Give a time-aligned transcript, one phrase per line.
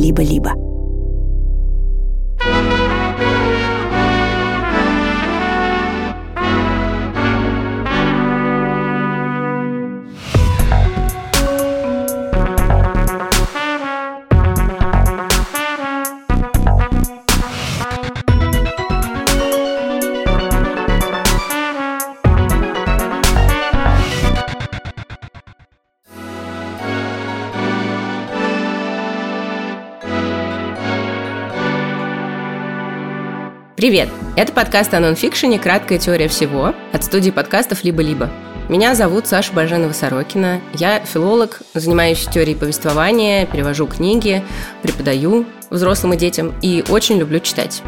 [0.00, 0.69] «Либо-либо».
[33.90, 34.08] Привет!
[34.36, 38.30] Это подкаст о нонфикшене «Краткая теория всего» от студии подкастов «Либо-либо».
[38.68, 40.60] Меня зовут Саша Баженова-Сорокина.
[40.74, 44.44] Я филолог, занимаюсь теорией повествования, перевожу книги,
[44.82, 47.82] преподаю взрослым и детям и очень люблю читать.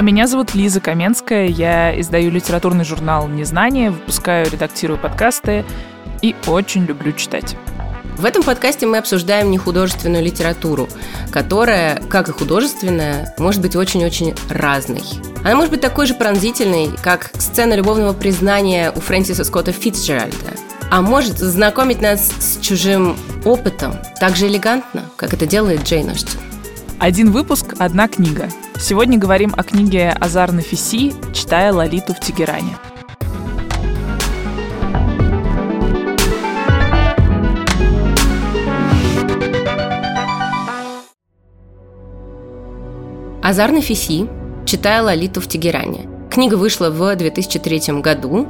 [0.00, 5.64] Меня зовут Лиза Каменская, я издаю литературный журнал «Незнание», выпускаю, редактирую подкасты
[6.20, 7.56] и очень люблю читать.
[8.16, 10.88] В этом подкасте мы обсуждаем нехудожественную литературу,
[11.32, 15.02] которая, как и художественная, может быть очень-очень разной.
[15.42, 20.36] Она может быть такой же пронзительной, как сцена любовного признания у Фрэнсиса Скотта Фитцджеральда,
[20.90, 26.38] а может знакомить нас с чужим опытом так же элегантно, как это делает Джейн Остин.
[27.00, 28.48] Один выпуск, одна книга.
[28.78, 32.78] Сегодня говорим о книге Азар Нафиси «Читая Лолиту в Тегеране».
[43.44, 44.26] Азар Нафиси
[44.64, 46.08] «Читая Лолиту в Тегеране».
[46.30, 48.48] Книга вышла в 2003 году,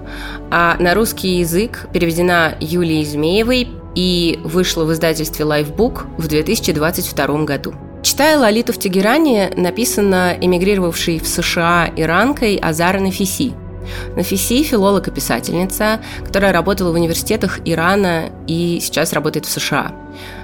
[0.52, 7.74] а на русский язык переведена Юлией Змеевой и вышла в издательстве Lifebook в 2022 году.
[8.04, 13.52] «Читая Лолиту в Тегеране» написано эмигрировавшей в США иранкой Азара Нафиси–
[14.16, 19.92] Нафиси– филолог и писательница, которая работала в университетах Ирана и сейчас работает в США.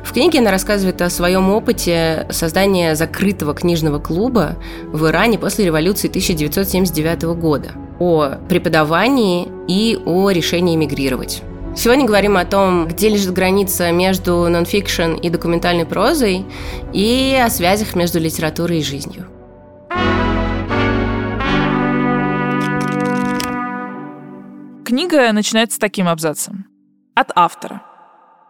[0.04, 6.08] В книге она рассказывает о своем опыте создания закрытого книжного клуба в Иране после революции
[6.08, 11.42] 1979 года, о преподавании и о решении эмигрировать.
[11.76, 16.44] Сегодня говорим о том, где лежит граница между нонфикшн и документальной прозой,
[16.92, 19.26] и о связях между литературой и жизнью.
[24.90, 26.66] Книга начинается таким абзацем.
[27.14, 27.80] От автора.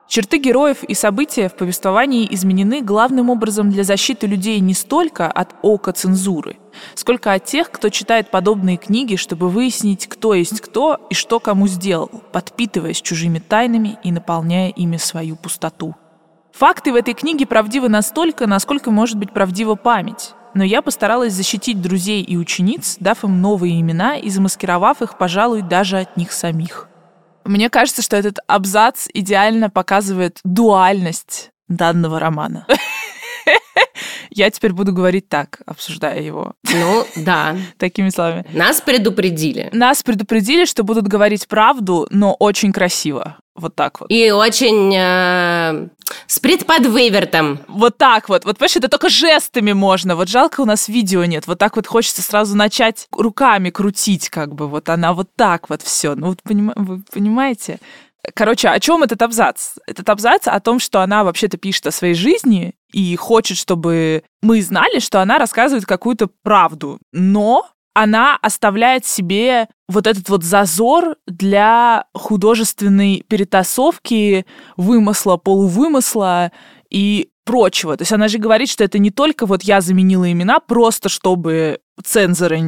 [0.09, 5.55] Черты героев и события в повествовании изменены главным образом для защиты людей не столько от
[5.61, 6.56] ока цензуры,
[6.95, 11.69] сколько от тех, кто читает подобные книги, чтобы выяснить, кто есть кто и что кому
[11.69, 15.95] сделал, подпитываясь чужими тайнами и наполняя ими свою пустоту.
[16.55, 21.81] Факты в этой книге правдивы настолько, насколько может быть правдива память но я постаралась защитить
[21.81, 26.88] друзей и учениц, дав им новые имена и замаскировав их, пожалуй, даже от них самих.
[27.44, 32.66] Мне кажется, что этот абзац идеально показывает дуальность данного романа.
[34.31, 36.55] Я теперь буду говорить так, обсуждая его.
[36.72, 37.56] Ну, да.
[37.78, 38.47] Такими словами.
[38.53, 39.69] Нас предупредили.
[39.72, 43.39] Нас предупредили, что будут говорить правду, но очень красиво.
[43.60, 44.10] Вот так вот.
[44.10, 45.88] И очень э,
[46.26, 47.60] с предподвывертом.
[47.69, 48.44] Вот так вот.
[48.44, 50.16] Вот, понимаешь, это только жестами можно.
[50.16, 51.47] Вот жалко, у нас видео нет.
[51.47, 54.66] Вот так вот хочется сразу начать руками крутить, как бы.
[54.66, 56.15] Вот она вот так вот все.
[56.15, 56.72] Ну, вот поним...
[56.75, 57.78] вы понимаете?
[58.34, 59.77] Короче, о чем этот абзац?
[59.87, 64.62] Этот абзац о том, что она вообще-то пишет о своей жизни и хочет, чтобы мы
[64.62, 66.98] знали, что она рассказывает какую-то правду.
[67.12, 74.47] Но она оставляет себе вот этот вот зазор для художественной перетасовки
[74.77, 76.53] вымысла, полувымысла
[76.89, 77.97] и прочего.
[77.97, 81.81] То есть она же говорит, что это не только вот я заменила имена просто, чтобы
[82.05, 82.61] цензоры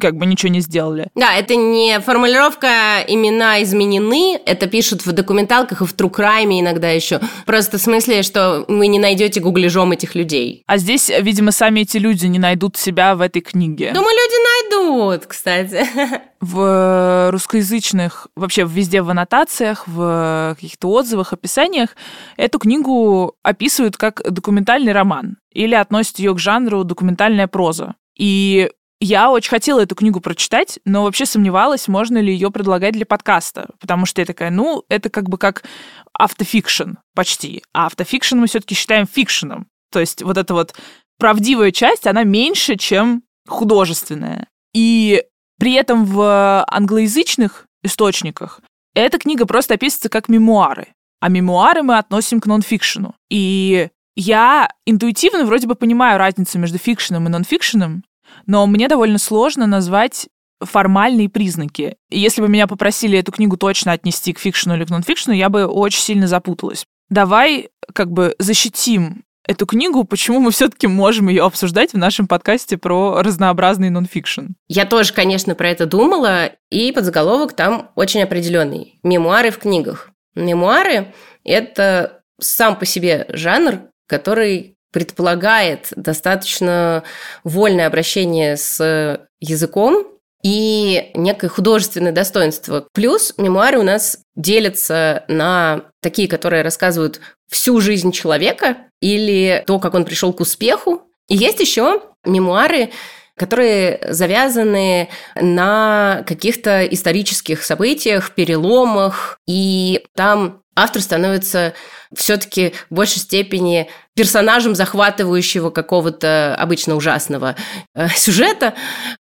[0.00, 1.08] как бы ничего не сделали.
[1.14, 7.20] Да, это не формулировка имена изменены, это пишут в документалках и в Crime иногда еще.
[7.46, 10.62] Просто в смысле, что вы не найдете гугляжом этих людей.
[10.66, 13.92] А здесь, видимо, сами эти люди не найдут себя в этой книге.
[13.92, 15.86] Думаю, люди найдут, кстати.
[16.40, 21.90] В русскоязычных, вообще везде в аннотациях, в каких-то отзывах, описаниях
[22.38, 27.94] эту книгу описывают как документальный роман или относят ее к жанру документальная проза.
[28.20, 28.70] И
[29.00, 33.70] я очень хотела эту книгу прочитать, но вообще сомневалась, можно ли ее предлагать для подкаста,
[33.80, 35.64] потому что я такая, ну, это как бы как
[36.12, 39.68] автофикшн почти, а автофикшн мы все-таки считаем фикшеном.
[39.90, 40.74] То есть вот эта вот
[41.18, 44.48] правдивая часть, она меньше, чем художественная.
[44.74, 45.24] И
[45.58, 48.60] при этом в англоязычных источниках
[48.94, 50.88] эта книга просто описывается как мемуары.
[51.20, 53.14] А мемуары мы относим к нонфикшену.
[53.30, 58.04] И я интуитивно вроде бы понимаю разницу между фикшеном и нонфикшеном,
[58.46, 60.28] но мне довольно сложно назвать
[60.60, 61.96] формальные признаки.
[62.10, 65.48] И если бы меня попросили эту книгу точно отнести к фикшену или к нонфикшену, я
[65.48, 66.84] бы очень сильно запуталась.
[67.08, 72.76] Давай как бы защитим эту книгу, почему мы все-таки можем ее обсуждать в нашем подкасте
[72.76, 74.48] про разнообразный нонфикшн.
[74.68, 79.00] Я тоже, конечно, про это думала, и подзаголовок там очень определенный.
[79.02, 80.10] Мемуары в книгах.
[80.34, 81.12] Мемуары–
[81.44, 87.02] это сам по себе жанр, который предполагает достаточно
[87.44, 90.06] вольное обращение с языком,
[90.42, 92.86] и некое художественное достоинство.
[92.94, 97.20] Плюс мемуары у нас делятся на такие, которые рассказывают
[97.50, 101.02] всю жизнь человека или то, как он пришел к успеху.
[101.28, 102.90] И есть еще мемуары,
[103.36, 111.74] которые завязаны на каких-то исторических событиях, переломах, и там автор становится
[112.14, 117.56] все-таки в большей степени персонажем захватывающего какого-то обычно ужасного
[117.94, 118.74] э, сюжета.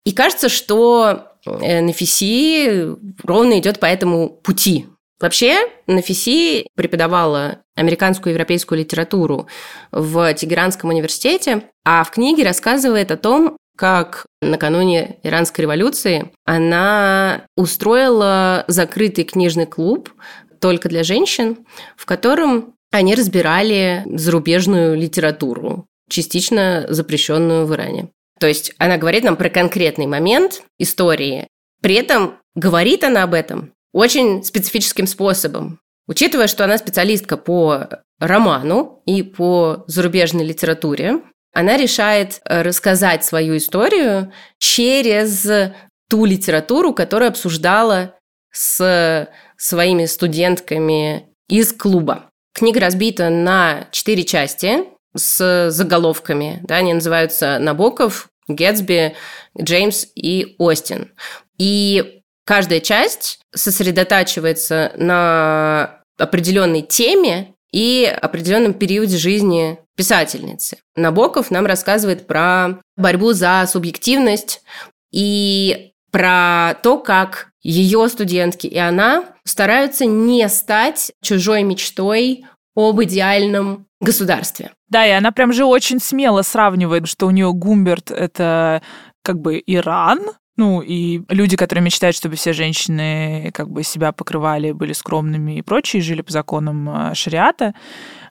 [0.04, 4.86] И кажется, что э, Нафиси ровно идет по этому пути.
[5.20, 9.48] Вообще, Нафиси преподавала американскую и европейскую литературу
[9.90, 18.64] в Тегеранском университете, а в книге рассказывает о том, как накануне Иранской революции она устроила
[18.66, 20.10] закрытый книжный клуб
[20.60, 21.58] только для женщин,
[21.96, 28.10] в котором они разбирали зарубежную литературу, частично запрещенную в Иране.
[28.40, 31.48] То есть она говорит нам про конкретный момент истории,
[31.82, 35.80] при этом говорит она об этом очень специфическим способом.
[36.06, 37.88] Учитывая, что она специалистка по
[38.18, 41.20] роману и по зарубежной литературе,
[41.52, 45.46] она решает рассказать свою историю через
[46.08, 48.14] ту литературу, которую обсуждала
[48.52, 52.27] с своими студентками из клуба.
[52.52, 54.84] Книга разбита на четыре части
[55.14, 56.60] с заголовками.
[56.62, 59.14] Да, они называются «Набоков», «Гетсби»,
[59.60, 61.12] «Джеймс» и «Остин».
[61.58, 70.78] И каждая часть сосредотачивается на определенной теме и определенном периоде жизни писательницы.
[70.96, 74.62] Набоков нам рассказывает про борьбу за субъективность
[75.12, 82.44] и про то, как ее студентки и она стараются не стать чужой мечтой
[82.74, 84.72] об идеальном государстве.
[84.88, 88.82] Да, и она прям же очень смело сравнивает, что у нее Гумберт— это
[89.22, 90.20] как бы Иран,
[90.58, 95.62] ну, и люди, которые мечтают, чтобы все женщины как бы себя покрывали, были скромными и
[95.62, 97.74] прочие, жили по законам э, шариата,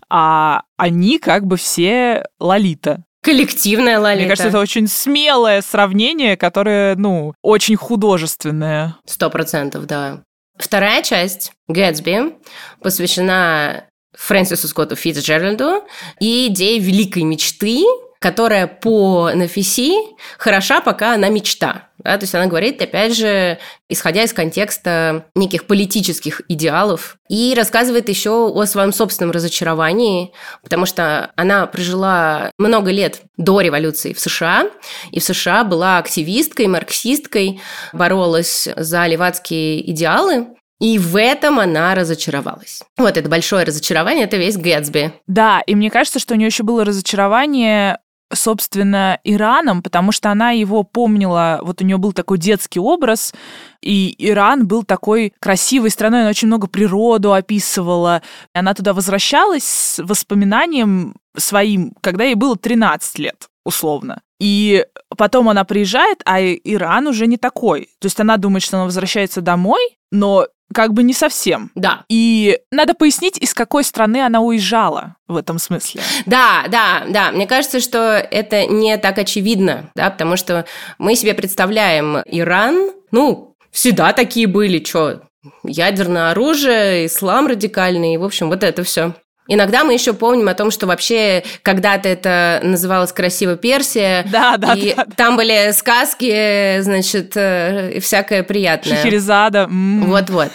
[0.09, 3.05] а они как бы все лолита.
[3.27, 4.19] Коллективная лолита.
[4.21, 8.95] Мне кажется, это очень смелое сравнение, которое, ну, очень художественное.
[9.05, 10.23] Сто процентов, да.
[10.57, 12.37] Вторая часть Гэтсби
[12.81, 13.83] посвящена
[14.17, 15.83] Фрэнсису Скотту Фитцджеральду
[16.21, 17.83] и идее великой мечты,
[18.19, 19.93] которая по Нафиси
[20.37, 21.86] хороша, пока она мечта.
[22.07, 22.17] Да?
[22.17, 23.59] То есть она говорит, опять же,
[23.89, 30.31] исходя из контекста неких политических идеалов, и рассказывает еще о своем собственном разочаровании,
[30.63, 34.69] потому что она прожила много лет до революции в США,
[35.11, 37.59] и в США была активисткой, марксисткой,
[37.91, 40.47] боролась за левацкие идеалы,
[40.79, 42.83] и в этом она разочаровалась.
[42.97, 45.11] Вот это большое разочарование, это весь Гэтсби.
[45.27, 47.99] Да, и мне кажется, что у нее еще было разочарование
[48.33, 53.33] собственно, Ираном, потому что она его помнила, вот у нее был такой детский образ,
[53.81, 58.21] и Иран был такой красивой страной, она очень много природу описывала.
[58.53, 64.21] Она туда возвращалась с воспоминанием своим, когда ей было 13 лет, условно.
[64.39, 64.85] И
[65.17, 67.89] потом она приезжает, а Иран уже не такой.
[67.99, 71.71] То есть она думает, что она возвращается домой, но как бы не совсем.
[71.75, 72.03] Да.
[72.09, 76.01] И надо пояснить, из какой страны она уезжала в этом смысле.
[76.25, 77.31] Да, да, да.
[77.31, 80.65] Мне кажется, что это не так очевидно, да, потому что
[80.97, 85.21] мы себе представляем Иран, ну, всегда такие были, что
[85.63, 89.13] ядерное оружие, ислам радикальный, в общем, вот это все.
[89.47, 94.25] Иногда мы еще помним о том, что вообще когда-то это называлось красиво Персия.
[94.31, 95.05] Да, да, и да.
[95.15, 98.97] там были сказки, значит, э, и всякое приятное.
[98.97, 99.67] Шахерезада.
[99.69, 100.49] Вот-вот.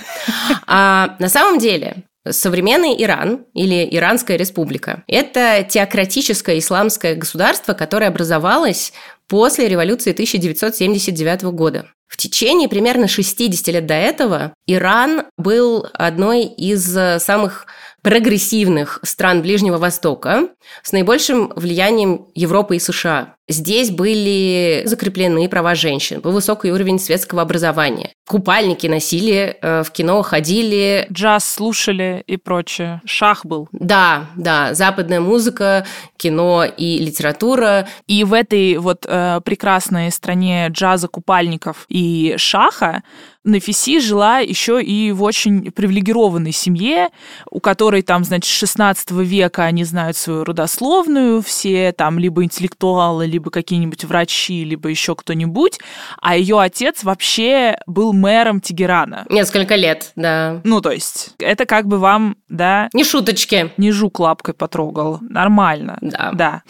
[0.67, 8.93] А на самом деле Современный Иран или Иранская республика– это теократическое исламское государство, которое образовалось
[9.27, 11.87] после революции 1979 года.
[12.07, 16.85] В течение примерно 60 лет до этого Иран был одной из
[17.21, 17.67] самых
[18.03, 20.49] прогрессивных стран Ближнего Востока
[20.83, 23.37] с наибольшим влиянием Европы и США.
[23.49, 28.13] Здесь были закреплены права женщин, был высокий уровень светского образования.
[28.27, 31.07] Купальники носили, э, в кино ходили.
[31.13, 33.03] Джаз слушали и прочее.
[33.05, 33.69] Шах был.
[33.73, 35.85] Да, да, западная музыка,
[36.17, 37.89] кино и литература.
[38.07, 43.03] И в этой вот э, прекрасной стране джаза, купальников и шаха
[43.45, 47.09] Нафиси жила еще и в очень привилегированной семье,
[47.51, 53.27] у которой там, значит, с 16 века они знают свою родословную, все там либо интеллектуалы,
[53.27, 55.81] либо какие-нибудь врачи, либо еще кто-нибудь,
[56.21, 59.27] а ее отец вообще был мэром Тегерана.
[59.29, 60.61] Несколько лет, да.
[60.63, 62.89] Ну, то есть, это как бы вам, да...
[62.93, 63.73] Не шуточки.
[63.77, 65.19] Не жук лапкой потрогал.
[65.21, 65.99] Нормально.
[66.01, 66.31] Да.
[66.33, 66.63] Да.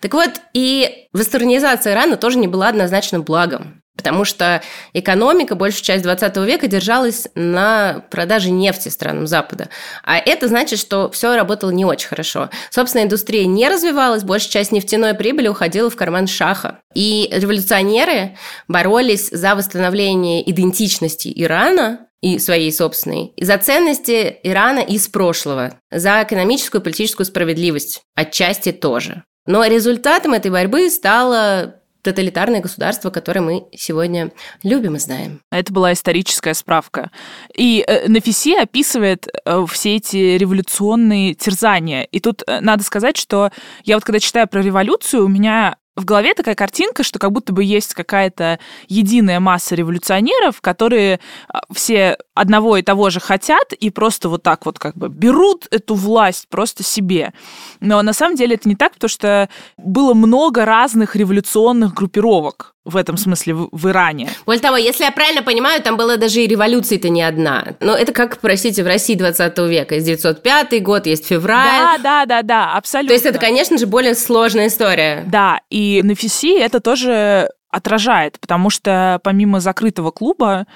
[0.00, 3.81] Так вот, и вестернизация Ирана тоже не была однозначно благом.
[3.96, 4.62] Потому что
[4.94, 9.68] экономика большую часть 20 века держалась на продаже нефти странам Запада.
[10.02, 12.48] А это значит, что все работало не очень хорошо.
[12.70, 16.80] Собственно, индустрия не развивалась, большая часть нефтяной прибыли уходила в карман шаха.
[16.94, 25.08] И революционеры боролись за восстановление идентичности Ирана и своей собственной, и за ценности Ирана из
[25.08, 29.24] прошлого, за экономическую и политическую справедливость, отчасти тоже.
[29.46, 34.32] Но результатом этой борьбы стало тоталитарное государство, которое мы сегодня
[34.62, 35.40] любим и знаем.
[35.50, 37.10] Это была историческая справка.
[37.54, 42.02] И э, Нафиси описывает э, все эти революционные терзания.
[42.02, 43.50] И тут э, надо сказать, что
[43.84, 47.52] я вот когда читаю про революцию, у меня в голове такая картинка, что как будто
[47.52, 48.58] бы есть какая-то
[48.88, 54.64] единая масса революционеров, которые а, все одного и того же хотят и просто вот так
[54.64, 57.32] вот как бы берут эту власть просто себе.
[57.80, 62.96] Но на самом деле это не так, потому что было много разных революционных группировок в
[62.96, 64.28] этом смысле в, в Иране.
[64.46, 67.74] Более того, если я правильно понимаю, там была даже и революция-то не одна.
[67.80, 69.94] Но это как, простите, в России 20 века.
[69.94, 71.98] Есть 905 год, есть февраль.
[71.98, 73.08] Да, да, да, да, абсолютно.
[73.08, 75.24] То есть это, конечно же, более сложная история.
[75.26, 80.66] Да, и на Фиси это тоже отражает, потому что помимо закрытого клуба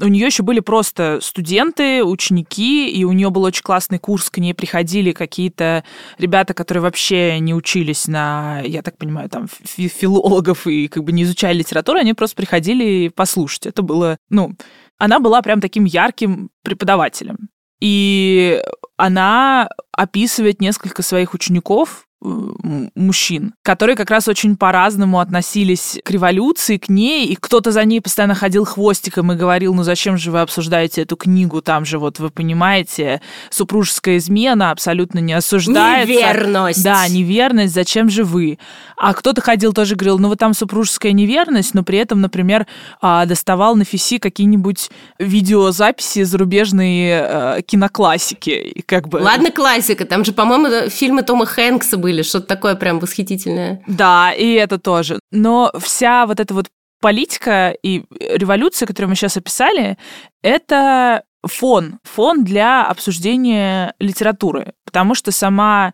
[0.00, 4.38] у нее еще были просто студенты, ученики, и у нее был очень классный курс, к
[4.38, 5.84] ней приходили какие-то
[6.16, 11.24] ребята, которые вообще не учились на, я так понимаю, там филологов и как бы не
[11.24, 13.66] изучали литературу, они просто приходили послушать.
[13.66, 14.54] Это было, ну,
[14.96, 17.48] она была прям таким ярким преподавателем.
[17.80, 18.62] И
[18.96, 26.88] она описывает несколько своих учеников, мужчин, которые как раз очень по-разному относились к революции, к
[26.88, 31.02] ней, и кто-то за ней постоянно ходил хвостиком и говорил, ну зачем же вы обсуждаете
[31.02, 36.12] эту книгу, там же вот вы понимаете, супружеская измена абсолютно не осуждается.
[36.12, 36.82] Неверность.
[36.82, 38.58] Да, неверность, зачем же вы?
[38.96, 42.66] А кто-то ходил тоже говорил, ну вот там супружеская неверность, но при этом, например,
[43.00, 48.82] а, доставал на фиси какие-нибудь видеозаписи зарубежной э, киноклассики.
[48.86, 49.20] Как бы...
[49.20, 53.82] Ладно, классика, там же, по-моему, фильмы Тома Хэнкса были, что-то такое прям восхитительное.
[53.86, 55.18] Да, и это тоже.
[55.30, 56.68] Но вся вот эта вот
[57.00, 59.98] политика и революция, которую мы сейчас описали,
[60.42, 65.92] это фон, фон для обсуждения литературы, потому что сама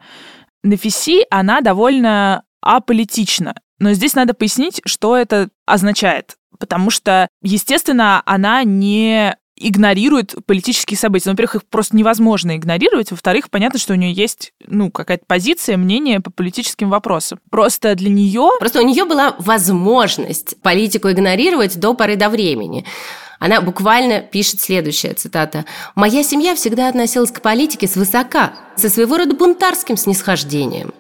[0.62, 3.54] Нафиси, она довольно аполитична.
[3.78, 6.36] Но здесь надо пояснить, что это означает.
[6.58, 11.28] Потому что, естественно, она не игнорирует политические события.
[11.28, 13.10] Ну, во-первых, их просто невозможно игнорировать.
[13.10, 17.38] Во-вторых, понятно, что у нее есть, ну, какая-то позиция, мнение по политическим вопросам.
[17.50, 18.50] Просто для нее...
[18.58, 22.84] Просто у нее была возможность политику игнорировать до поры до времени.
[23.38, 25.64] Она буквально пишет следующая цитата.
[25.94, 30.92] «Моя семья всегда относилась к политике свысока, со своего рода бунтарским снисхождением.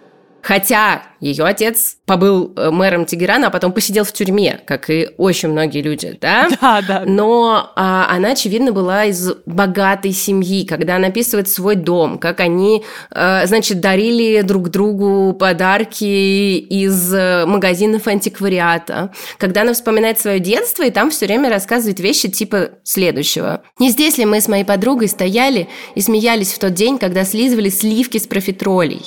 [0.42, 5.50] Хотя ее отец побыл э, мэром Тегерана, а потом посидел в тюрьме, как и очень
[5.50, 6.48] многие люди, да?
[6.60, 7.02] Да, да.
[7.06, 12.84] Но а, она, очевидно, была из богатой семьи, когда она описывает свой дом, как они,
[13.10, 19.12] а, значит, дарили друг другу подарки из э, магазинов антиквариата.
[19.38, 23.62] Когда она вспоминает свое детство, и там все время рассказывает вещи типа следующего.
[23.78, 27.68] «Не здесь ли мы с моей подругой стояли и смеялись в тот день, когда слизывали
[27.68, 29.02] сливки с профитролей?»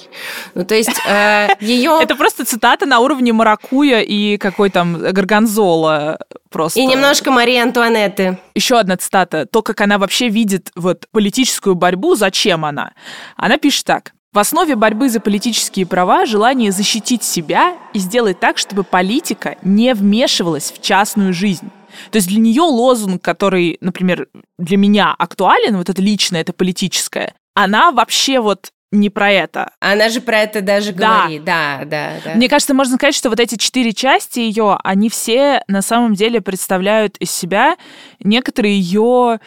[0.55, 6.19] Ну, то есть э, ее это просто цитата на уровне Маракуя и какой там Горгонзола
[6.50, 6.79] просто.
[6.79, 8.38] И немножко Марии Антуанетты.
[8.55, 9.45] Еще одна цитата.
[9.45, 12.93] То, как она вообще видит вот политическую борьбу, зачем она.
[13.36, 14.13] Она пишет так.
[14.33, 19.93] В основе борьбы за политические права желание защитить себя и сделать так, чтобы политика не
[19.93, 21.69] вмешивалась в частную жизнь.
[22.10, 27.36] То есть для нее лозунг, который, например, для меня актуален, вот это личное, это политическое,
[27.53, 29.72] она вообще вот не про это.
[29.80, 31.22] Она же про это даже да.
[31.24, 31.44] говорит.
[31.44, 32.36] Да, да, да.
[32.36, 36.42] Мне кажется, можно сказать, что вот эти четыре части ее, они все на самом деле
[36.42, 37.76] представляют из себя
[38.20, 39.40] некоторые ее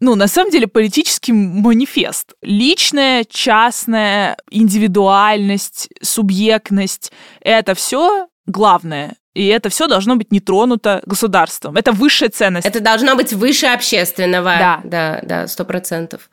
[0.00, 2.34] ну, на самом деле, политический манифест.
[2.42, 11.76] Личная, частная, индивидуальность, субъектность— это все главное и это все должно быть не тронуто государством.
[11.76, 12.66] Это высшая ценность.
[12.66, 14.54] Это должно быть выше общественного.
[14.58, 14.80] Да.
[14.84, 16.28] Да, да, сто процентов.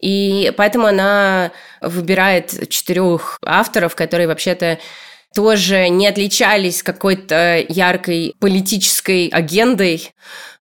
[0.00, 4.78] И поэтому она выбирает четырех авторов, которые вообще-то
[5.34, 10.12] тоже не отличались какой-то яркой политической агендой.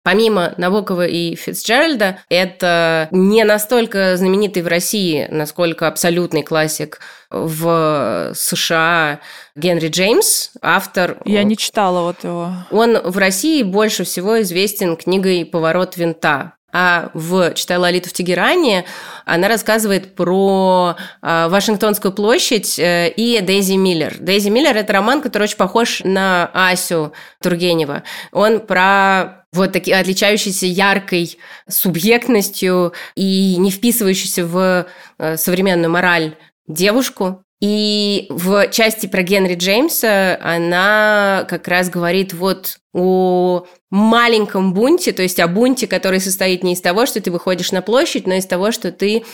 [0.03, 9.19] Помимо Набокова и Фицджеральда, это не настолько знаменитый в России, насколько абсолютный классик в США
[9.55, 11.17] Генри Джеймс, автор...
[11.25, 12.53] Я не читала вот его.
[12.71, 16.53] Он в России больше всего известен книгой «Поворот винта».
[16.71, 18.85] А в «Читай Лолиту в Тегеране»
[19.25, 24.15] она рассказывает про э, Вашингтонскую площадь э, и Дейзи Миллер.
[24.19, 28.03] Дейзи Миллер– это роман, который очень похож на Асю Тургенева.
[28.31, 34.85] Он про вот такие отличающиеся яркой субъектностью и не вписывающейся в
[35.17, 36.35] э, современную мораль
[36.69, 45.11] девушку, и в части про Генри Джеймса она как раз говорит вот о маленьком бунте,
[45.11, 48.35] то есть о бунте, который состоит не из того, что ты выходишь на площадь, но
[48.35, 49.25] из того, что ты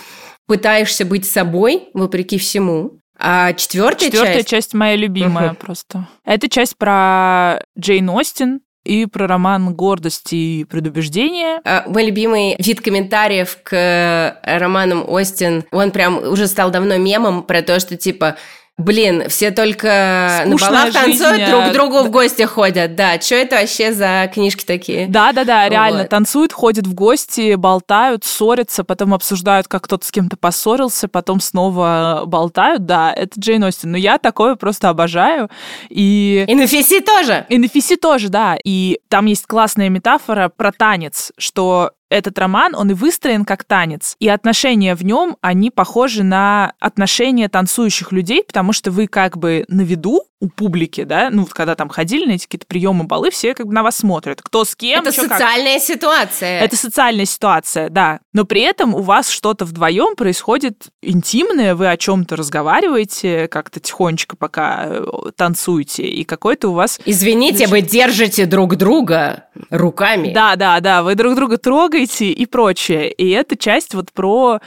[0.48, 3.00] пытаешься быть собой, вопреки всему.
[3.18, 4.50] А четвертая, четвертая часть...
[4.50, 5.56] часть моя любимая uh-huh.
[5.56, 6.08] просто.
[6.26, 11.60] Это часть про Джейн Остин, и про роман «Гордость и предубеждение».
[11.66, 17.44] А, мой любимый вид комментариев к э, романам Остин, он прям уже стал давно мемом
[17.44, 18.38] про то, что типа
[18.78, 22.96] Блин, все только Скучная на балах танцуют, жизнь, друг к другу в гости ходят.
[22.96, 25.08] Да, что это вообще за книжки такие?
[25.08, 26.10] Да-да-да, реально, вот.
[26.10, 32.24] танцуют, ходят в гости, болтают, ссорятся, потом обсуждают, как кто-то с кем-то поссорился, потом снова
[32.26, 32.86] болтают.
[32.86, 33.92] Да, это Джейн Остин.
[33.92, 35.50] Но я такое просто обожаю.
[35.90, 36.44] И...
[36.46, 37.46] И на Фиси тоже.
[37.48, 38.58] И на Фиси тоже, да.
[38.62, 44.16] И там есть классная метафора про танец, что этот роман, он и выстроен как танец,
[44.20, 49.66] и отношения в нем, они похожи на отношения танцующих людей, потому что вы как бы
[49.68, 53.56] на виду у публики, да, ну, когда там ходили на эти какие-то приемы, балы, все
[53.56, 54.42] как бы на вас смотрят.
[54.42, 55.84] Кто с кем, Это социальная как.
[55.84, 56.60] ситуация.
[56.60, 58.20] Это социальная ситуация, да.
[58.34, 64.36] Но при этом у вас что-то вдвоем происходит интимное, вы о чем-то разговариваете как-то тихонечко,
[64.36, 67.00] пока э, танцуете, и какой-то у вас...
[67.06, 67.72] Извините, Значит...
[67.72, 70.34] вы держите друг друга руками.
[70.34, 73.12] Да, да, да, вы друг друга трогаете и прочее.
[73.12, 74.60] И эта часть вот про,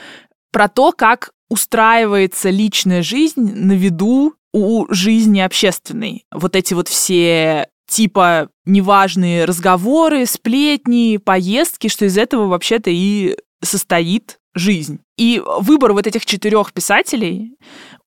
[0.51, 6.25] про то, как устраивается личная жизнь на виду у жизни общественной.
[6.31, 14.39] Вот эти вот все типа неважные разговоры, сплетни, поездки, что из этого вообще-то и состоит
[14.53, 14.99] жизнь.
[15.17, 17.57] И выбор вот этих четырех писателей,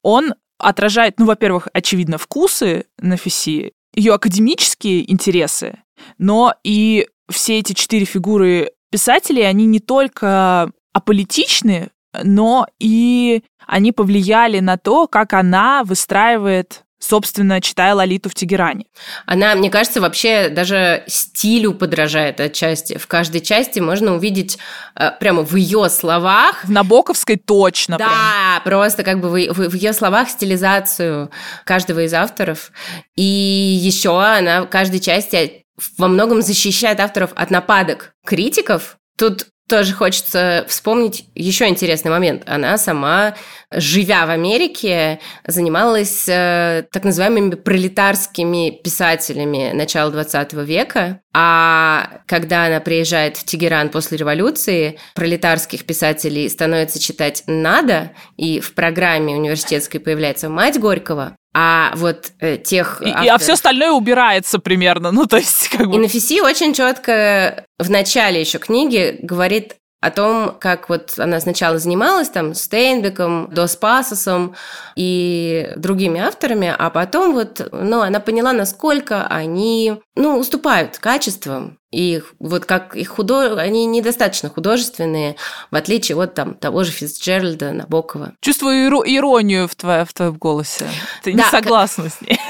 [0.02, 5.78] он отражает, ну, во-первых, очевидно, вкусы Нафиси, ее академические интересы,
[6.18, 11.88] но и все эти четыре фигуры писателей, они не только аполитичны,
[12.22, 18.86] но и они повлияли на то, как она выстраивает собственно, читая Лолиту в Тегеране.
[19.26, 22.96] Она, мне кажется, вообще даже стилю подражает отчасти.
[22.96, 24.58] В каждой части можно увидеть
[24.94, 26.64] э, прямо в ее словах...
[26.64, 27.98] В Набоковской точно.
[27.98, 28.62] Да, прям.
[28.62, 31.30] просто как бы в, в, в ее словах стилизацию
[31.64, 32.70] каждого из авторов.
[33.16, 35.61] И еще она в каждой части
[35.98, 38.96] во многом защищает авторов от нападок критиков.
[39.16, 42.42] Тут тоже хочется вспомнить еще интересный момент.
[42.46, 43.34] Она сама,
[43.70, 51.20] живя в Америке, занималась э, так называемыми пролетарскими писателями начала 20 века.
[51.32, 58.74] А когда она приезжает в Тегеран после революции, пролетарских писателей становится читать надо, и в
[58.74, 63.30] программе университетской появляется мать Горького, а вот э, тех и, авторов...
[63.34, 65.96] А все остальное убирается примерно, ну то есть как бы...
[65.96, 71.78] И Нафиси очень четко в начале еще книги говорит о том, как вот она сначала
[71.78, 74.56] занималась там Стейнбеком, Дос Пасосом
[74.96, 82.20] и другими авторами, а потом вот, ну, она поняла, насколько они, ну, уступают качеством, и
[82.40, 83.60] вот как их худо...
[83.60, 85.36] они недостаточно художественные,
[85.70, 88.32] в отличие от там того же Фицджеральда, Набокова.
[88.40, 90.88] Чувствую иронию в, твоем в твоем голосе.
[91.22, 92.12] Ты да, не согласна как...
[92.12, 92.40] с ней.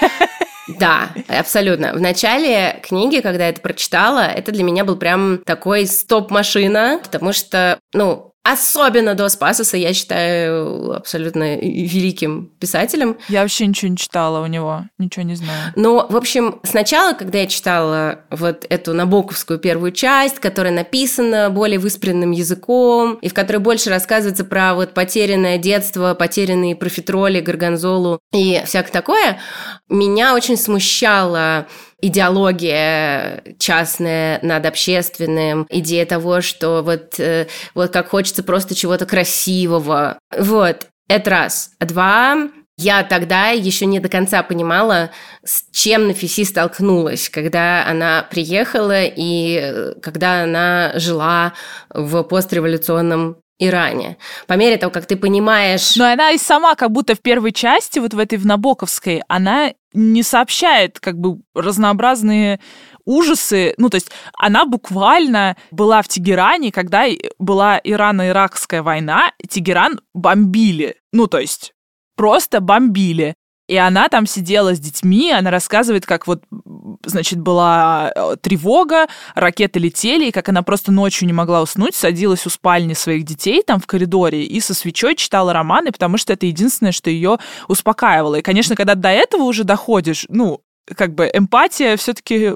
[0.78, 1.92] Да, абсолютно.
[1.92, 7.32] В начале книги, когда я это прочитала, это для меня был прям такой стоп-машина, потому
[7.32, 13.16] что, ну, Особенно до Спасоса я считаю абсолютно великим писателем.
[13.28, 15.72] Я вообще ничего не читала у него, ничего не знаю.
[15.76, 21.78] Но, в общем, сначала, когда я читала вот эту набоковскую первую часть, которая написана более
[21.78, 28.60] выспренным языком, и в которой больше рассказывается про вот потерянное детство, потерянные профитроли, горгонзолу и
[28.66, 29.38] всякое такое,
[29.88, 31.68] меня очень смущало
[32.02, 40.18] идеология частная над общественным, идея того, что вот, э, вот как хочется просто чего-то красивого.
[40.36, 41.70] Вот, это раз.
[41.80, 45.10] Два, я тогда еще не до конца понимала,
[45.44, 51.52] с чем Нафиси столкнулась, когда она приехала и э, когда она жила
[51.90, 54.18] в постреволюционном Иране.
[54.46, 55.96] По мере того, как ты понимаешь...
[55.96, 59.72] Но она и сама, как будто в первой части, вот в этой в Набоковской, она
[59.92, 62.60] не сообщает как бы разнообразные
[63.04, 63.74] ужасы.
[63.78, 67.04] Ну, то есть она буквально была в Тегеране, когда
[67.38, 70.96] была Ирано-Иракская война, Тегеран бомбили.
[71.12, 71.72] Ну, то есть
[72.16, 73.34] просто бомбили.
[73.68, 76.42] И она там сидела с детьми, она рассказывает, как вот,
[77.04, 82.44] значит, была э, тревога, ракеты летели, и как она просто ночью не могла уснуть, садилась
[82.44, 86.46] у спальни своих детей там в коридоре и со свечой читала романы, потому что это
[86.46, 88.36] единственное, что ее успокаивало.
[88.36, 90.60] И, конечно, когда до этого уже доходишь, ну,
[90.96, 92.52] как бы эмпатия все-таки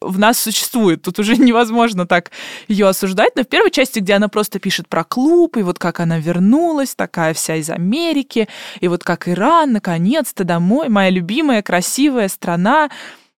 [0.00, 1.02] в нас существует.
[1.02, 2.30] Тут уже невозможно так
[2.68, 3.34] ее осуждать.
[3.36, 6.94] Но в первой части, где она просто пишет про клуб, и вот как она вернулась,
[6.94, 8.48] такая вся из Америки,
[8.80, 12.90] и вот как Иран, наконец-то домой, моя любимая красивая страна,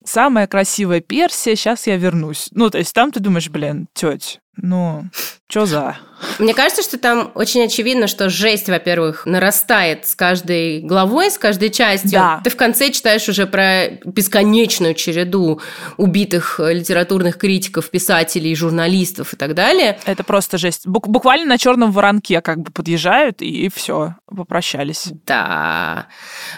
[0.04, 2.48] самая красивая Персия, сейчас я вернусь.
[2.52, 5.04] Ну, то есть там ты думаешь, блин, тетя, ну,
[5.48, 5.96] что за?
[6.38, 11.70] Мне кажется, что там очень очевидно, что жесть, во-первых, нарастает с каждой главой, с каждой
[11.70, 12.12] частью.
[12.12, 12.40] Да.
[12.44, 15.60] Ты в конце читаешь уже про бесконечную череду
[15.96, 19.98] убитых литературных критиков, писателей, журналистов и так далее.
[20.06, 20.86] Это просто жесть.
[20.86, 25.08] Бук- буквально на черном воронке как бы подъезжают и, все, попрощались.
[25.26, 26.06] Да.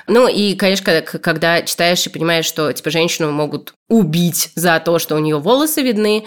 [0.07, 5.14] Ну и, конечно, когда читаешь и понимаешь, что типа женщину могут убить за то, что
[5.16, 6.24] у нее волосы видны,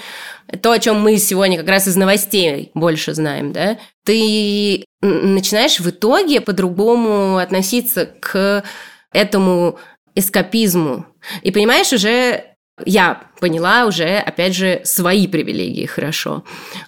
[0.62, 5.90] то, о чем мы сегодня как раз из новостей больше знаем, да, ты начинаешь в
[5.90, 8.64] итоге по-другому относиться к
[9.12, 9.78] этому
[10.16, 11.06] эскапизму.
[11.42, 12.46] И понимаешь, уже
[12.86, 16.44] я поняла уже, опять же, свои привилегии хорошо.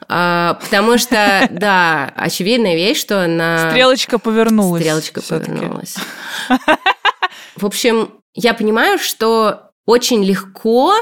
[0.07, 3.69] А, потому что, да, очевидная вещь, что на...
[3.69, 4.81] Стрелочка повернулась.
[4.81, 5.95] Стрелочка повернулась.
[7.55, 10.93] В общем, я понимаю, что очень легко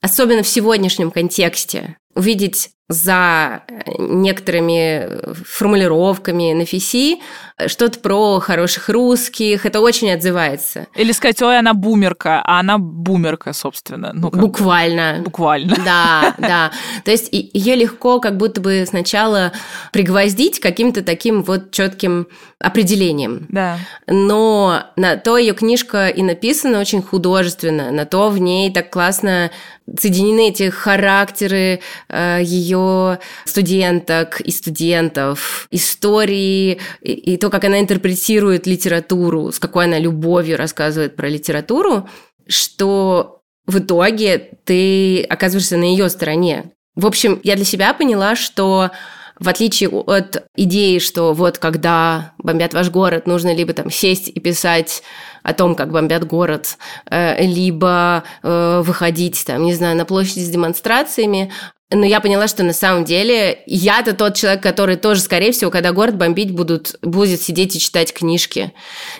[0.00, 3.64] особенно в сегодняшнем контексте, увидеть за
[3.98, 7.20] некоторыми формулировками на фиси
[7.66, 10.86] что-то про хороших русских, это очень отзывается.
[10.94, 14.12] Или сказать, ой, она бумерка, а она бумерка, собственно.
[14.14, 15.20] Ну, буквально.
[15.22, 15.76] Буквально.
[15.84, 16.70] Да, да.
[17.04, 19.52] То есть ее легко как будто бы сначала
[19.92, 23.46] пригвоздить каким-то таким вот четким определением.
[23.50, 23.78] Да.
[24.06, 29.50] Но на то ее книжка и написана очень художественно, на то в ней так классно
[29.98, 38.66] соединены эти характеры э, ее студенток и студентов, истории и, и то, как она интерпретирует
[38.66, 42.08] литературу, с какой она любовью рассказывает про литературу,
[42.46, 46.72] что в итоге ты оказываешься на ее стороне.
[46.96, 48.90] В общем, я для себя поняла, что
[49.38, 54.40] в отличие от идеи, что вот когда бомбят ваш город, нужно либо там сесть и
[54.40, 55.02] писать
[55.42, 56.76] о том, как бомбят город,
[57.10, 61.52] э, либо э, выходить там, не знаю, на площади с демонстрациями,
[61.90, 65.92] но я поняла, что на самом деле я-то тот человек, который тоже, скорее всего, когда
[65.92, 68.74] город бомбить будут, будет сидеть и читать книжки.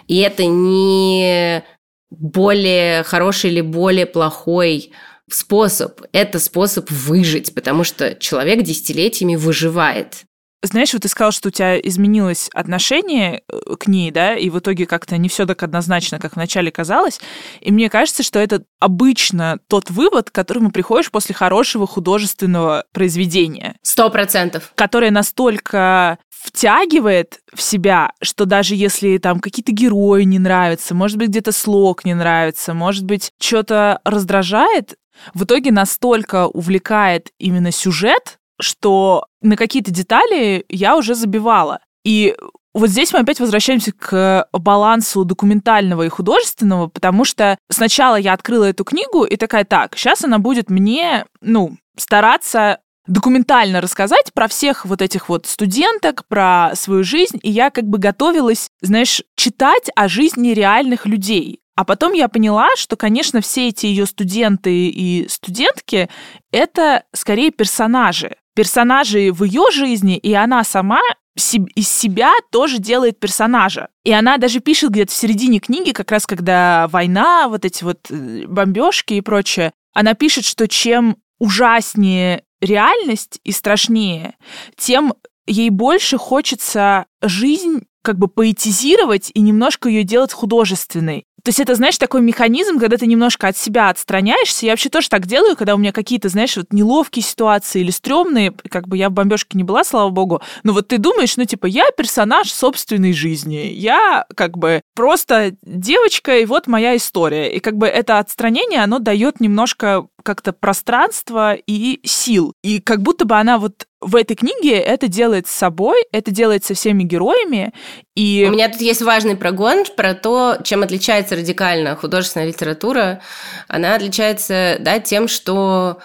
[0.06, 1.64] И это не
[2.10, 4.92] более хороший или более плохой
[5.30, 6.00] способ.
[6.12, 10.24] Это способ выжить, потому что человек десятилетиями выживает.
[10.60, 14.58] Знаешь, вот ты сказал, что у тебя изменилось отношение э, к ней, да, и в
[14.58, 17.20] итоге как-то не все так однозначно, как вначале казалось.
[17.60, 23.76] И мне кажется, что это обычно тот вывод, к которому приходишь после хорошего художественного произведения.
[23.82, 24.72] Сто процентов.
[24.74, 31.28] Которое настолько втягивает в себя, что даже если там какие-то герои не нравятся, может быть,
[31.28, 34.96] где-то слог не нравится, может быть, что-то раздражает,
[35.34, 41.80] в итоге настолько увлекает именно сюжет, что на какие-то детали я уже забивала.
[42.04, 42.34] И
[42.74, 48.64] вот здесь мы опять возвращаемся к балансу документального и художественного, потому что сначала я открыла
[48.64, 54.84] эту книгу и такая, так, сейчас она будет мне, ну, стараться документально рассказать про всех
[54.84, 60.08] вот этих вот студенток, про свою жизнь, и я как бы готовилась, знаешь, читать о
[60.08, 61.60] жизни реальных людей.
[61.78, 66.08] А потом я поняла, что, конечно, все эти ее студенты и студентки—
[66.50, 71.00] это скорее персонажи персонажей в ее жизни, и она сама
[71.36, 73.90] из себя тоже делает персонажа.
[74.02, 78.10] И она даже пишет где-то в середине книги, как раз когда война, вот эти вот
[78.10, 84.34] э, бомбежки и прочее, она пишет, что чем ужаснее реальность и страшнее,
[84.76, 85.14] тем
[85.46, 91.27] ей больше хочется жизнь как бы поэтизировать и немножко ее делать художественной.
[91.44, 94.66] То есть это, знаешь, такой механизм, когда ты немножко от себя отстраняешься.
[94.66, 98.52] Я вообще тоже так делаю, когда у меня какие-то, знаешь, вот неловкие ситуации или стрёмные,
[98.70, 101.66] как бы я в бомбежке не была, слава богу, но вот ты думаешь, ну, типа,
[101.66, 107.52] я персонаж собственной жизни, я как бы просто девочка, и вот моя история.
[107.52, 112.52] И как бы это отстранение, оно дает немножко как-то пространства и сил.
[112.64, 116.64] И как будто бы она вот в этой книге это делает с собой, это делает
[116.64, 117.72] со всеми героями.
[118.16, 118.44] И...
[118.48, 123.20] У меня тут есть важный прогон про то, чем отличается радикально художественная литература.
[123.68, 126.00] Она отличается да, тем, что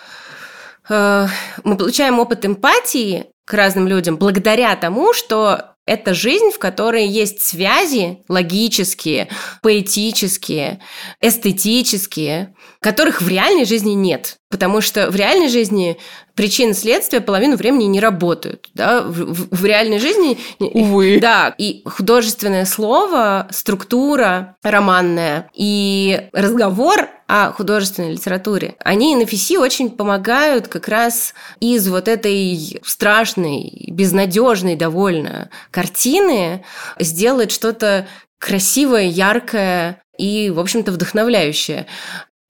[0.88, 1.26] э,
[1.64, 7.42] мы получаем опыт эмпатии к разным людям благодаря тому, что это жизнь, в которой есть
[7.42, 9.28] связи логические,
[9.62, 10.80] поэтические,
[11.20, 14.36] эстетические, которых в реальной жизни нет.
[14.50, 15.98] Потому что в реальной жизни
[16.36, 18.70] причины следствия половину времени не работают.
[18.76, 19.02] Да?
[19.02, 20.38] В, в, в реальной жизни...
[20.60, 21.20] Увы.
[21.20, 29.90] Да, и художественное слово, структура романная и разговор о художественной литературе, они на ФИСИ очень
[29.90, 36.64] помогают как раз из вот этой страшной, безнадежной довольно картины
[37.00, 38.08] сделать что-то
[38.40, 41.88] красивое, яркое и, в общем-то, вдохновляющее.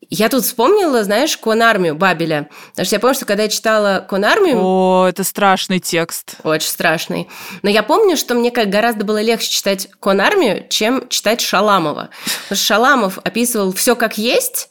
[0.10, 2.50] Я тут вспомнила, знаешь, Конармию Бабеля.
[2.72, 4.60] Потому что я помню, что когда я читала Конармию...
[4.60, 6.36] О, это страшный текст.
[6.44, 7.30] Очень страшный.
[7.62, 12.10] Но я помню, что мне как гораздо было легче читать Конармию, чем читать Шаламова.
[12.44, 14.70] Потому что Шаламов описывал все как есть,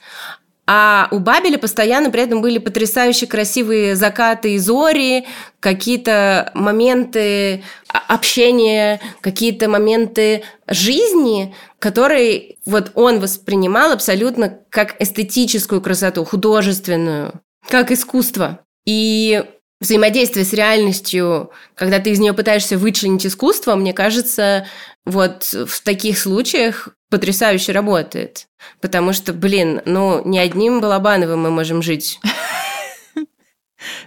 [0.66, 5.26] а у Бабеля постоянно при этом были потрясающе красивые закаты и зори,
[5.58, 17.40] какие-то моменты общения, какие-то моменты жизни, которые вот он воспринимал абсолютно как эстетическую красоту, художественную,
[17.68, 18.60] как искусство.
[18.86, 19.44] И
[19.82, 24.66] взаимодействие с реальностью, когда ты из нее пытаешься вычленить искусство, мне кажется,
[25.04, 28.46] вот в таких случаях потрясающе работает.
[28.80, 32.20] Потому что, блин, ну, не одним Балабановым мы можем жить.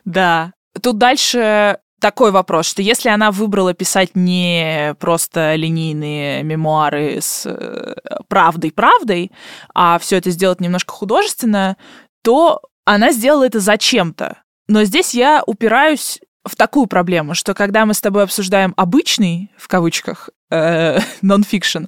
[0.06, 0.54] Да.
[0.82, 7.96] Тут дальше такой вопрос, что если она выбрала писать не просто линейные мемуары с э,
[8.30, 9.34] правдой-правдой,
[9.74, 11.76] а все это сделать немножко художественно,
[12.24, 14.38] то она сделала это зачем-то.
[14.68, 19.68] Но здесь я упираюсь в такую проблему, что когда мы с тобой обсуждаем обычный, в
[19.68, 21.86] кавычках, э, нон-фикшн,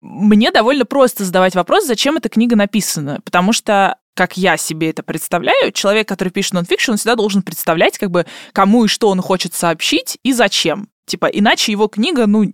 [0.00, 5.02] мне довольно просто задавать вопрос, зачем эта книга написана, потому что как я себе это
[5.02, 9.20] представляю, человек, который пишет нонфикшн, он всегда должен представлять, как бы, кому и что он
[9.22, 10.88] хочет сообщить и зачем.
[11.10, 12.44] Типа, иначе его книга, ну,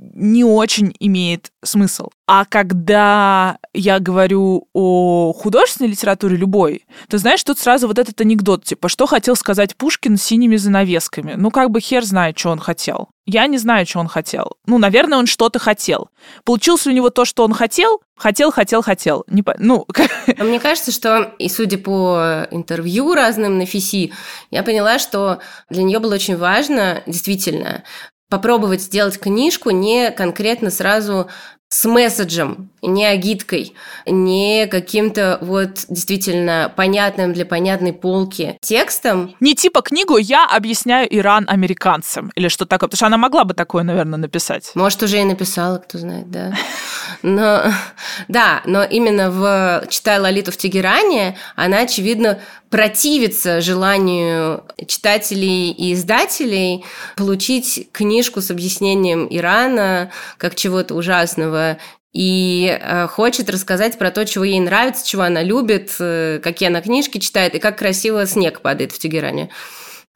[0.00, 2.08] не очень имеет смысл.
[2.26, 8.64] А когда я говорю о художественной литературе любой, то знаешь, тут сразу вот этот анекдот,
[8.64, 11.34] типа, что хотел сказать Пушкин с синими занавесками?
[11.36, 13.10] Ну, как бы хер знает, что он хотел.
[13.32, 14.56] Я не знаю, что он хотел.
[14.66, 16.10] Ну, наверное, он что-то хотел.
[16.44, 18.02] Получилось у него то, что он хотел?
[18.16, 19.24] Хотел, хотел, хотел.
[19.28, 19.54] Не по...
[19.56, 19.86] Ну,
[20.38, 24.12] а Мне кажется, что, и судя по интервью разным на ФИСИ,
[24.50, 25.38] я поняла, что
[25.68, 27.84] для нее было очень важно, действительно,
[28.28, 31.30] попробовать сделать книжку не конкретно сразу
[31.72, 39.36] с месседжем, не агиткой, не каким-то вот действительно понятным для понятной полки текстом.
[39.38, 43.54] Не типа книгу «Я объясняю Иран американцам» или что такое, потому что она могла бы
[43.54, 44.72] такое, наверное, написать.
[44.74, 46.52] Может, уже и написала, кто знает, да.
[47.22, 47.64] Но,
[48.28, 56.84] да, но именно в «Читай Лолиту в Тегеране» она, очевидно, противится желанию читателей и издателей
[57.16, 61.78] получить книжку с объяснением Ирана как чего-то ужасного
[62.12, 66.80] и э, хочет рассказать про то, чего ей нравится, чего она любит, э, какие она
[66.80, 69.50] книжки читает и как красиво снег падает в Тегеране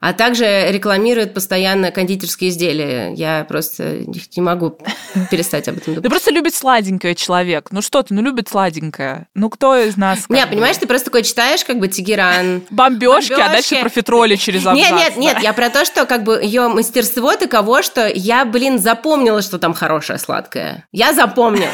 [0.05, 3.11] а также рекламирует постоянно кондитерские изделия.
[3.15, 4.01] Я просто
[4.35, 4.77] не могу
[5.31, 6.03] перестать об этом думать.
[6.03, 7.69] Ты просто любит сладенькое человек.
[7.71, 9.25] Ну что ты, ну любит сладенькое.
[9.33, 10.29] Ну кто из нас?
[10.29, 12.61] Не, понимаешь, ты просто такой читаешь, как бы Тегеран.
[12.69, 14.75] Бомбежки, а дальше профитроли через абзац.
[14.75, 18.77] Нет, нет, нет, я про то, что как бы ее мастерство таково, что я, блин,
[18.77, 20.85] запомнила, что там хорошее сладкое.
[20.91, 21.65] Я запомнила,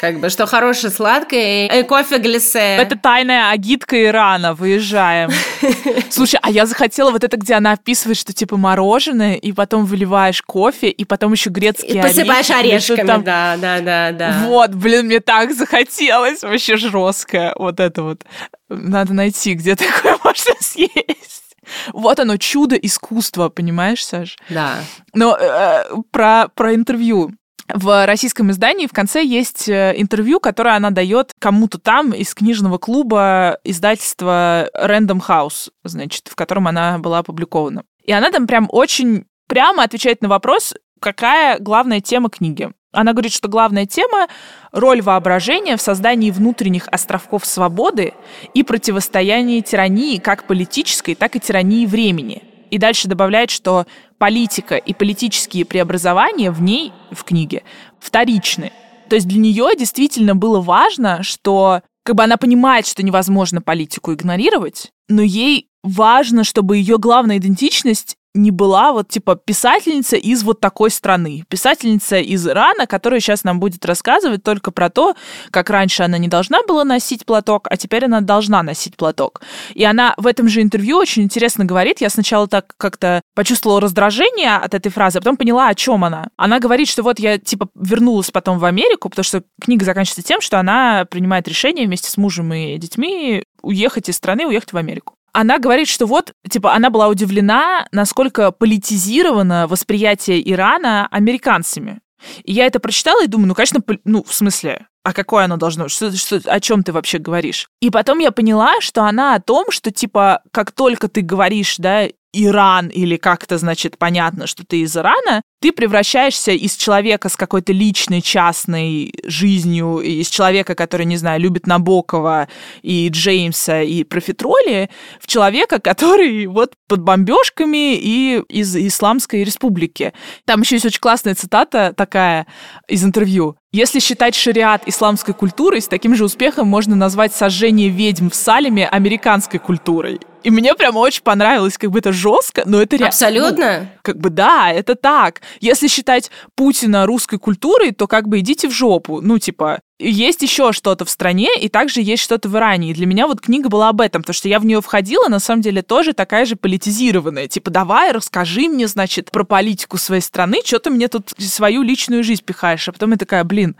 [0.00, 2.76] как бы, что хорошее сладкое и кофе глиссе.
[2.76, 4.54] Это тайная агитка Ирана.
[4.54, 5.30] Выезжаем.
[6.10, 10.42] Слушай, а я захотела вот это, где она описывает, что типа мороженое, и потом выливаешь
[10.42, 12.20] кофе, и потом еще грецкие орехи.
[12.20, 13.24] Посыпаешь орешками, там...
[13.24, 14.44] да, да, да, да.
[14.46, 18.24] Вот, блин, мне так захотелось, вообще жестко, вот это вот.
[18.68, 21.44] Надо найти, где такое можно съесть.
[21.92, 24.36] Вот оно, чудо искусства, понимаешь, Саш?
[24.50, 24.76] Да.
[25.14, 27.32] Но э, про, про интервью.
[27.72, 32.78] В российском издании в конце есть э, интервью, которое она дает кому-то там из книжного
[32.78, 37.84] клуба издательства Random House, значит, в котором она была опубликована.
[38.04, 42.70] И она там прям очень прямо отвечает на вопрос, какая главная тема книги.
[42.92, 44.28] Она говорит, что главная тема—
[44.72, 48.12] роль воображения в создании внутренних островков свободы
[48.52, 52.42] и противостоянии тирании как политической, так и тирании времени—
[52.74, 53.86] и дальше добавляет, что
[54.18, 57.62] политика и политические преобразования в ней, в книге,
[58.00, 58.72] вторичны.
[59.08, 64.12] То есть для нее действительно было важно, что как бы она понимает, что невозможно политику
[64.12, 70.60] игнорировать, но ей важно, чтобы ее главная идентичность не была вот типа писательница из вот
[70.60, 71.44] такой страны.
[71.48, 75.14] Писательница из Ирана, которая сейчас нам будет рассказывать только про то,
[75.50, 79.40] как раньше она не должна была носить платок, а теперь она должна носить платок.
[79.74, 82.00] И она в этом же интервью очень интересно говорит.
[82.00, 86.28] Я сначала так как-то почувствовала раздражение от этой фразы, а потом поняла, о чем она.
[86.36, 90.40] Она говорит, что вот я типа вернулась потом в Америку, потому что книга заканчивается тем,
[90.40, 95.14] что она принимает решение вместе с мужем и детьми уехать из страны, уехать в Америку
[95.34, 102.00] она говорит, что вот, типа, она была удивлена, насколько политизировано восприятие Ирана американцами.
[102.44, 105.88] И я это прочитала и думаю, ну, конечно, ну, в смысле, а какое оно должно
[105.88, 107.68] что, что, о чем ты вообще говоришь?
[107.80, 112.06] И потом я поняла, что она о том, что, типа, как только ты говоришь, да,
[112.32, 117.72] Иран или как-то, значит, понятно, что ты из Ирана, ты превращаешься из человека с какой-то
[117.72, 122.48] личной, частной жизнью, из человека, который, не знаю, любит Набокова
[122.82, 124.90] и Джеймса и профитроли,
[125.22, 130.12] в человека, который вот под бомбежками и из Исламской республики.
[130.44, 132.46] Там еще есть очень классная цитата такая
[132.86, 133.56] из интервью.
[133.72, 138.86] Если считать шариат исламской культурой, с таким же успехом можно назвать сожжение ведьм в Салеме
[138.86, 140.20] американской культурой.
[140.44, 143.08] И мне прям очень понравилось, как бы это жестко, но это реально...
[143.08, 143.80] Абсолютно.
[143.80, 145.40] Ну, как бы да, это так.
[145.60, 149.20] Если считать Путина русской культурой, то как бы идите в жопу.
[149.20, 152.90] Ну, типа, есть еще что-то в стране, и также есть что-то в Иране.
[152.90, 155.38] И для меня вот книга была об этом, потому что я в нее входила, на
[155.38, 157.48] самом деле, тоже такая же политизированная.
[157.48, 162.24] Типа, давай, расскажи мне, значит, про политику своей страны, что ты мне тут свою личную
[162.24, 162.88] жизнь пихаешь.
[162.88, 163.76] А потом я такая, блин,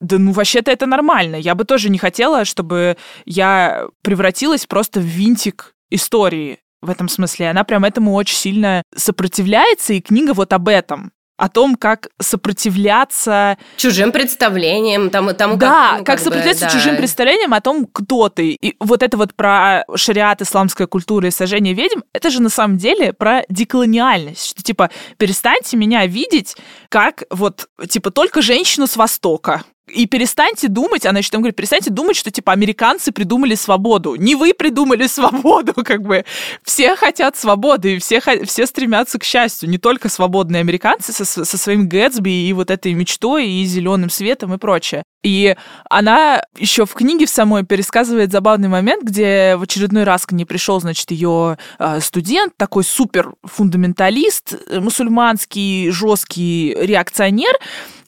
[0.00, 1.36] да ну вообще-то это нормально.
[1.36, 7.50] Я бы тоже не хотела, чтобы я превратилась просто в винтик истории в этом смысле.
[7.50, 13.58] Она прям этому очень сильно сопротивляется, и книга вот об этом о том, как сопротивляться
[13.76, 16.78] чужим представлениям, там, тому, да, как, ну, как, как сопротивляться бы, да.
[16.78, 18.50] чужим представлениям о том, кто ты.
[18.52, 22.76] И вот это вот про шариат, исламская культура и сожжение ведьм, это же на самом
[22.78, 26.56] деле про деколониальность, что типа перестаньте меня видеть
[26.88, 29.64] как вот типа только женщину с Востока.
[29.86, 34.14] И перестаньте думать, она еще там говорит, перестаньте думать, что, типа, американцы придумали свободу.
[34.14, 36.24] Не вы придумали свободу, как бы.
[36.62, 39.68] Все хотят свободы, и все, все стремятся к счастью.
[39.68, 44.54] Не только свободные американцы со, со своим Гэтсби и вот этой мечтой, и зеленым светом
[44.54, 45.02] и прочее.
[45.22, 45.56] И
[45.88, 50.44] она еще в книге в самой пересказывает забавный момент, где в очередной раз к ней
[50.44, 57.54] пришел, значит, ее э, студент, такой супер фундаменталист, э, мусульманский, жесткий реакционер,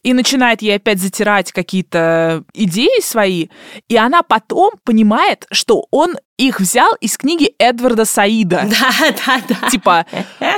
[0.07, 3.49] и начинает ей опять затирать какие-то идеи свои,
[3.89, 8.69] и она потом понимает, что он их взял из книги Эдварда Саида.
[8.71, 9.69] Да, да, да.
[9.69, 10.07] Типа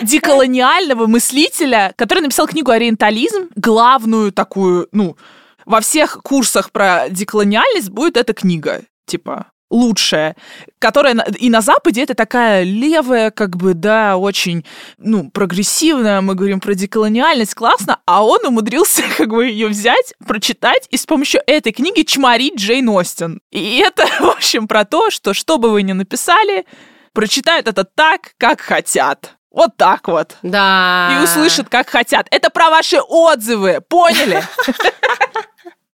[0.03, 5.17] деколониального мыслителя, который написал книгу «Ориентализм», главную такую, ну,
[5.65, 8.83] во всех курсах про деколониальность будет эта книга.
[9.07, 10.37] Типа, лучшая,
[10.78, 14.64] которая и на Западе это такая левая, как бы, да, очень,
[14.98, 20.87] ну, прогрессивная, мы говорим про деколониальность, классно, а он умудрился, как бы, ее взять, прочитать
[20.90, 23.40] и с помощью этой книги чморить Джейн Остин.
[23.50, 26.64] И это, в общем, про то, что что бы вы ни написали,
[27.12, 29.35] прочитают это так, как хотят.
[29.50, 30.37] Вот так вот.
[30.42, 31.18] Да.
[31.18, 32.26] И услышат, как хотят.
[32.31, 34.42] Это про ваши отзывы, поняли?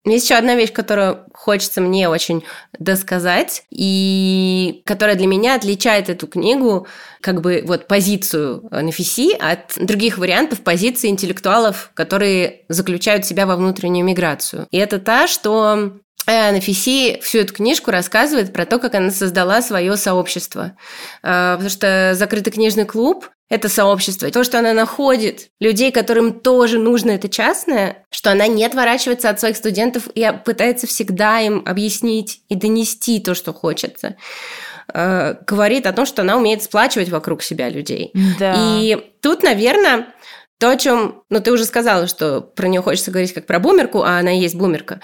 [0.05, 2.43] Есть еще одна вещь, которую хочется мне очень
[2.77, 6.87] досказать, и которая для меня отличает эту книгу,
[7.21, 14.05] как бы вот позицию Нафиси от других вариантов позиции интеллектуалов, которые заключают себя во внутреннюю
[14.05, 14.67] миграцию.
[14.69, 15.93] И это та, что
[16.27, 20.73] э, Нафиси всю эту книжку рассказывает про то, как она создала свое сообщество.
[21.23, 26.79] А, потому что закрытый книжный клуб это сообщество, то, что она находит людей, которым тоже
[26.79, 32.41] нужно это частное, что она не отворачивается от своих студентов и пытается всегда им объяснить
[32.49, 34.15] и донести то, что хочется
[34.93, 38.11] э, говорит о том, что она умеет сплачивать вокруг себя людей.
[38.39, 38.55] Да.
[38.79, 40.07] И тут, наверное,
[40.57, 44.03] то, о чем, ну, ты уже сказала, что про нее хочется говорить как про бумерку,
[44.03, 45.01] а она и есть бумерка.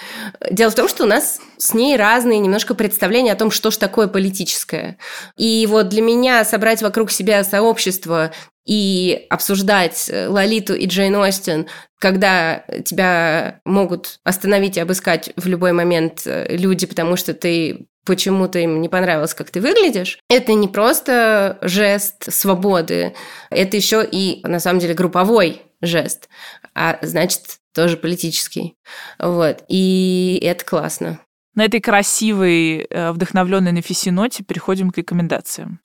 [0.50, 3.78] Дело в том, что у нас с ней разные немножко представления о том, что ж
[3.78, 4.98] такое политическое.
[5.36, 8.32] И вот для меня собрать вокруг себя сообщество
[8.66, 11.68] и обсуждать Лолиту и Джейн Остин,
[12.00, 18.82] когда тебя могут остановить и обыскать в любой момент люди, потому что ты почему-то им
[18.82, 23.14] не понравилось, как ты выглядишь, это не просто жест свободы,
[23.50, 26.30] это еще и, на самом деле, групповой жест,
[26.74, 28.76] а значит, тоже политический.
[29.20, 29.64] Вот.
[29.68, 31.20] И это классно.
[31.54, 35.80] На этой красивой, э, вдохновленной на фисиноте переходим к рекомендациям.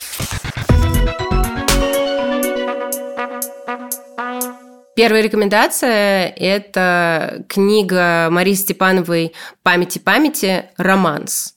[4.94, 10.70] Первая рекомендация– это книга Марии Степановой «Памяти памяти.
[10.78, 11.54] Романс».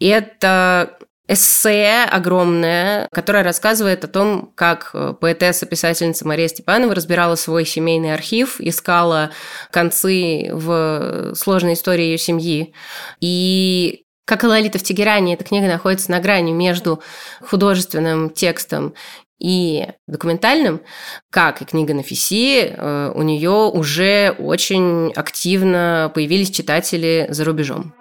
[0.00, 8.12] Это эссе огромное, которое рассказывает о том, как э, поэтесса-писательница Мария Степанова разбирала свой семейный
[8.12, 9.30] архив, искала
[9.70, 12.74] концы в сложной истории ее семьи.
[13.20, 17.02] И как и Лолита в Тегеране, эта книга находится на грани между
[17.40, 18.94] художественным текстом
[19.38, 20.80] и документальным,
[21.30, 27.94] как и книга на Фиси, э, у нее уже очень активно появились читатели за рубежом.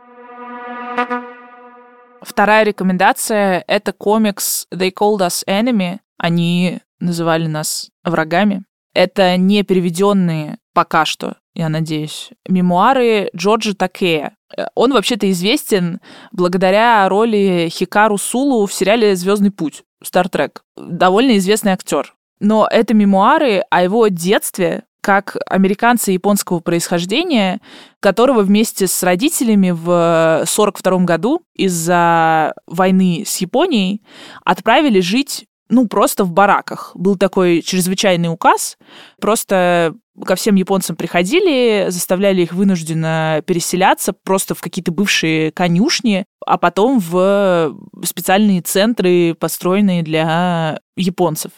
[2.23, 5.99] Вторая рекомендация— это комикс «They Called Us Enemy».
[6.17, 8.63] Они называли нас врагами.
[8.93, 14.35] Это не переведенные пока что, я надеюсь, мемуары Джорджа Такея.
[14.75, 15.99] Он вообще-то известен
[16.31, 20.59] благодаря роли Хикару Сулу в сериале «Звездный путь» Trek.
[20.75, 22.13] Довольно известный актер.
[22.39, 27.59] Но это мемуары о его детстве, как американца японского происхождения,
[27.99, 34.01] которого вместе с родителями в 1942 году из-за войны с Японией
[34.45, 36.91] отправили жить ну, просто в бараках.
[36.93, 38.77] Был такой чрезвычайный указ.
[39.19, 46.59] Просто ко всем японцам приходили, заставляли их вынужденно переселяться просто в какие-то бывшие конюшни, а
[46.59, 51.51] потом в специальные центры, построенные для японцев.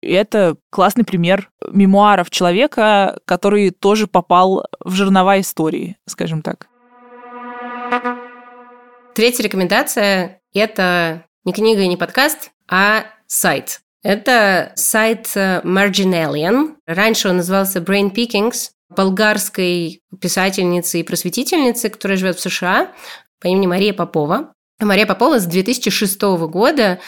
[0.00, 6.68] И это классный пример мемуаров человека, который тоже попал в жернова истории, скажем так.
[9.16, 13.80] Третья рекомендация– это не книга и не подкаст, а сайт.
[14.02, 16.76] Это сайт э, Marginalian.
[16.86, 22.92] Раньше он назывался Brain Pickings, болгарской писательницы и просветительницы, которая живет в США
[23.40, 24.52] по имени Мария Попова.
[24.78, 26.98] Мария Попова с 2006 года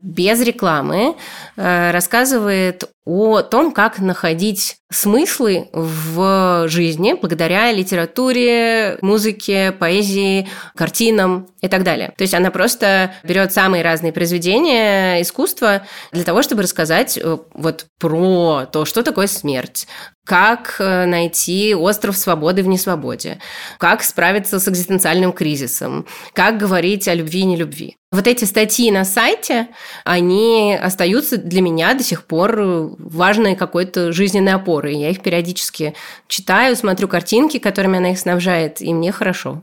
[0.00, 1.16] без рекламы
[1.56, 11.68] э, рассказывает о том, как находить смыслы в жизни благодаря литературе, музыке, поэзии, картинам и
[11.68, 12.12] так далее.
[12.16, 17.86] То есть она просто берет самые разные произведения искусства для того, чтобы рассказать э, вот
[17.98, 19.88] про то, что такое смерть,
[20.26, 23.38] как э, найти остров свободы в несвободе,
[23.78, 27.96] как справиться с экзистенциальным кризисом, как говорить о любви и нелюбви.
[28.10, 29.68] Вот эти статьи на сайте,
[30.04, 32.56] они остаются для меня до сих пор
[32.98, 34.96] важной какой-то жизненной опорой.
[34.96, 35.94] Я их периодически
[36.26, 39.62] читаю, смотрю картинки, которыми она их снабжает, и мне хорошо.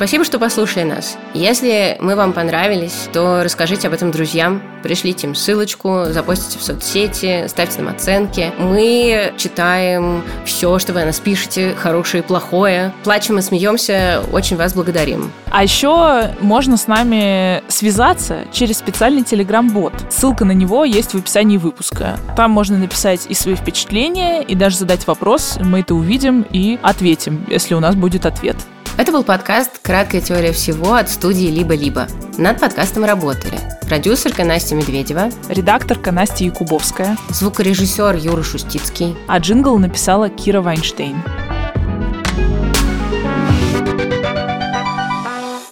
[0.00, 1.18] Спасибо, что послушали нас.
[1.34, 7.46] Если мы вам понравились, то расскажите об этом друзьям, пришлите им ссылочку, запостите в соцсети,
[7.48, 8.50] ставьте нам оценки.
[8.56, 12.94] Мы читаем все, что вы о нас пишете, хорошее и плохое.
[13.04, 15.30] Плачем и смеемся, очень вас благодарим.
[15.50, 19.92] А еще можно с нами связаться через специальный телеграм-бот.
[20.08, 22.18] Ссылка на него есть в описании выпуска.
[22.38, 25.58] Там можно написать и свои впечатления, и даже задать вопрос.
[25.60, 28.56] Мы это увидим и ответим, если у нас будет ответ.
[29.00, 32.06] Это был подкаст «Краткая теория всего» от студии «Либо-либо».
[32.38, 40.28] Над подкастом работали продюсерка Настя Медведева, редакторка Настя Якубовская, звукорежиссер Юра Шустицкий, а джингл написала
[40.28, 41.16] Кира Вайнштейн.